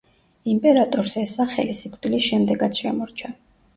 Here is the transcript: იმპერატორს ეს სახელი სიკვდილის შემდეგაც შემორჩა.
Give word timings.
იმპერატორს 0.53 1.13
ეს 1.23 1.35
სახელი 1.39 1.75
სიკვდილის 1.81 2.31
შემდეგაც 2.31 2.81
შემორჩა. 2.85 3.35